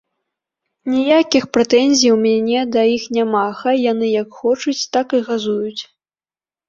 [0.93, 5.81] Ніякіх прэтэнзій у мяне да іх няма, хай яны як хочуць, так і газуюць.